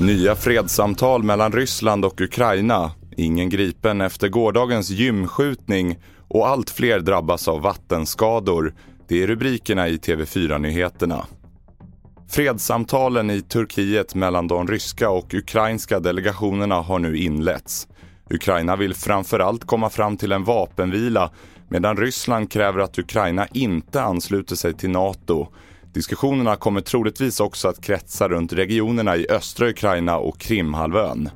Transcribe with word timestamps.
Nya 0.00 0.34
fredssamtal 0.34 1.22
mellan 1.22 1.52
Ryssland 1.52 2.04
och 2.04 2.20
Ukraina. 2.20 2.90
Ingen 3.16 3.48
gripen 3.48 4.00
efter 4.00 4.28
gårdagens 4.28 4.90
gymskjutning 4.90 5.98
och 6.28 6.48
allt 6.48 6.70
fler 6.70 7.00
drabbas 7.00 7.48
av 7.48 7.60
vattenskador. 7.60 8.74
Det 9.08 9.22
är 9.22 9.26
rubrikerna 9.26 9.88
i 9.88 9.96
TV4-nyheterna. 9.96 11.26
Fredssamtalen 12.28 13.30
i 13.30 13.42
Turkiet 13.42 14.14
mellan 14.14 14.48
de 14.48 14.68
ryska 14.68 15.10
och 15.10 15.34
ukrainska 15.34 16.00
delegationerna 16.00 16.74
har 16.74 16.98
nu 16.98 17.16
inletts. 17.16 17.88
Ukraina 18.32 18.76
vill 18.76 18.94
framförallt 18.94 19.64
komma 19.64 19.90
fram 19.90 20.16
till 20.16 20.32
en 20.32 20.44
vapenvila 20.44 21.30
medan 21.68 21.96
Ryssland 21.96 22.52
kräver 22.52 22.80
att 22.80 22.98
Ukraina 22.98 23.46
inte 23.46 24.02
ansluter 24.02 24.56
sig 24.56 24.74
till 24.74 24.90
NATO. 24.90 25.48
Diskussionerna 25.92 26.56
kommer 26.56 26.80
troligtvis 26.80 27.40
också 27.40 27.68
att 27.68 27.80
kretsa 27.80 28.28
runt 28.28 28.52
regionerna 28.52 29.16
i 29.16 29.26
östra 29.30 29.68
Ukraina 29.68 30.16
och 30.16 30.38
Krimhalvön. 30.38 31.30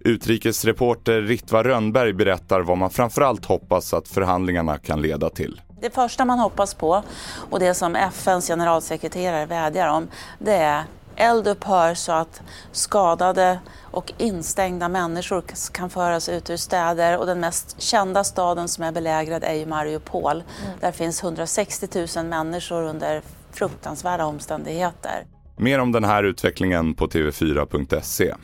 Utrikesreporter 0.00 1.22
Ritva 1.22 1.62
Rönnberg 1.62 2.12
berättar 2.12 2.60
vad 2.60 2.78
man 2.78 2.90
framförallt 2.90 3.44
hoppas 3.44 3.94
att 3.94 4.08
förhandlingarna 4.08 4.78
kan 4.78 5.02
leda 5.02 5.30
till. 5.30 5.60
Det 5.80 5.94
första 5.94 6.24
man 6.24 6.38
hoppas 6.38 6.74
på 6.74 7.02
och 7.50 7.60
det 7.60 7.74
som 7.74 7.96
FNs 7.96 8.46
generalsekreterare 8.46 9.46
vädjar 9.46 9.88
om 9.88 10.08
det 10.38 10.54
är 10.54 10.84
eldupphör 11.16 11.94
så 11.94 12.12
att 12.12 12.42
skadade 12.72 13.58
och 13.90 14.12
instängda 14.18 14.88
människor 14.88 15.44
kan 15.72 15.90
föras 15.90 16.28
ut 16.28 16.50
ur 16.50 16.56
städer 16.56 17.18
och 17.18 17.26
den 17.26 17.40
mest 17.40 17.80
kända 17.80 18.24
staden 18.24 18.68
som 18.68 18.84
är 18.84 18.92
belägrad 18.92 19.44
är 19.44 19.54
ju 19.54 19.66
Mariupol. 19.66 20.30
Mm. 20.36 20.78
Där 20.80 20.92
finns 20.92 21.22
160 21.22 22.06
000 22.16 22.26
människor 22.26 22.82
under 22.82 23.22
fruktansvärda 23.52 24.24
omständigheter. 24.24 25.26
Mer 25.58 25.78
om 25.78 25.92
den 25.92 26.04
här 26.04 26.24
utvecklingen 26.24 26.94
på 26.94 27.06
tv4.se. 27.06 28.34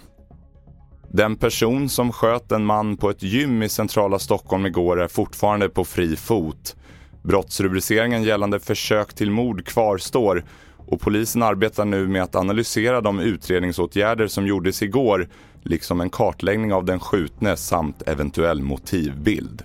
Den 1.13 1.37
person 1.37 1.89
som 1.89 2.13
sköt 2.13 2.53
en 2.53 2.65
man 2.65 2.97
på 2.97 3.11
ett 3.11 3.23
gym 3.23 3.63
i 3.63 3.69
centrala 3.69 4.19
Stockholm 4.19 4.67
igår 4.67 5.01
är 5.01 5.09
fortfarande 5.09 5.69
på 5.69 5.85
fri 5.85 6.17
fot. 6.17 6.77
Brottsrubriceringen 7.23 8.23
gällande 8.23 8.61
försök 8.61 9.15
till 9.15 9.31
mord 9.31 9.67
kvarstår 9.67 10.45
och 10.87 11.01
polisen 11.01 11.43
arbetar 11.43 11.85
nu 11.85 12.09
med 12.09 12.23
att 12.23 12.35
analysera 12.35 13.01
de 13.01 13.21
utredningsåtgärder 13.21 14.27
som 14.27 14.47
gjordes 14.47 14.83
igår 14.83 15.29
liksom 15.63 16.01
en 16.01 16.11
kartläggning 16.11 16.73
av 16.73 16.85
den 16.85 17.01
skjutne 17.01 17.57
samt 17.57 18.03
eventuell 18.03 18.63
motivbild. 18.63 19.63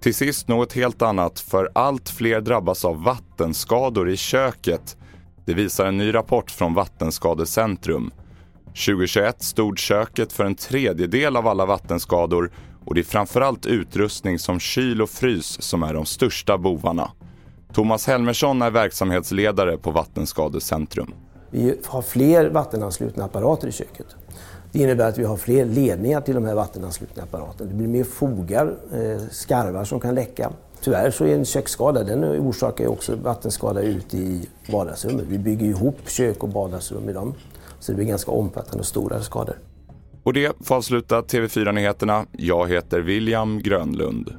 Till 0.00 0.14
sist 0.14 0.48
något 0.48 0.72
helt 0.72 1.02
annat, 1.02 1.40
för 1.40 1.70
allt 1.74 2.10
fler 2.10 2.40
drabbas 2.40 2.84
av 2.84 3.02
vattenskador 3.02 4.10
i 4.10 4.16
köket. 4.16 4.96
Det 5.46 5.54
visar 5.54 5.86
en 5.86 5.98
ny 5.98 6.14
rapport 6.14 6.50
från 6.50 6.74
Vattenskadecentrum. 6.74 8.10
2021 8.66 9.42
stod 9.42 9.78
köket 9.78 10.32
för 10.32 10.44
en 10.44 10.54
tredjedel 10.54 11.36
av 11.36 11.48
alla 11.48 11.66
vattenskador 11.66 12.50
och 12.84 12.94
det 12.94 13.00
är 13.00 13.04
framförallt 13.04 13.66
utrustning 13.66 14.38
som 14.38 14.60
kyl 14.60 15.02
och 15.02 15.10
frys 15.10 15.62
som 15.62 15.82
är 15.82 15.94
de 15.94 16.06
största 16.06 16.58
bovarna. 16.58 17.10
Thomas 17.74 18.06
Helmersson 18.06 18.62
är 18.62 18.70
verksamhetsledare 18.70 19.78
på 19.78 19.90
Vattenskadecentrum. 19.90 21.14
Vi 21.50 21.78
har 21.86 22.02
fler 22.02 22.50
vattenanslutna 22.50 23.24
apparater 23.24 23.68
i 23.68 23.72
köket. 23.72 24.06
Det 24.72 24.78
innebär 24.78 25.08
att 25.08 25.18
vi 25.18 25.24
har 25.24 25.36
fler 25.36 25.64
ledningar 25.64 26.20
till 26.20 26.34
de 26.34 26.44
här 26.44 26.54
vattenanslutna 26.54 27.22
apparaterna. 27.22 27.70
Det 27.70 27.76
blir 27.76 27.88
mer 27.88 28.04
fogar, 28.04 28.76
eh, 28.92 29.28
skarvar 29.30 29.84
som 29.84 30.00
kan 30.00 30.14
läcka. 30.14 30.52
Tyvärr 30.80 31.10
så 31.10 31.24
är 31.24 31.34
en 31.34 31.44
köksskada, 31.44 32.04
den 32.04 32.24
orsakar 32.24 32.86
också 32.86 33.16
vattenskada 33.16 33.82
ute 33.82 34.16
i 34.16 34.48
vardagsrummet. 34.72 35.24
Vi 35.28 35.38
bygger 35.38 35.66
ihop 35.66 35.98
kök 36.06 36.42
och 36.42 36.52
vardagsrum 36.52 37.08
i 37.08 37.12
dem. 37.12 37.34
Så 37.80 37.92
det 37.92 37.96
blir 37.96 38.06
ganska 38.06 38.30
omfattande 38.30 38.78
och 38.78 38.86
stora 38.86 39.20
skador. 39.20 39.58
Och 40.22 40.32
det 40.32 40.52
får 40.60 40.74
avsluta 40.74 41.20
TV4 41.20 41.72
Nyheterna. 41.72 42.26
Jag 42.32 42.68
heter 42.68 43.00
William 43.00 43.62
Grönlund. 43.62 44.30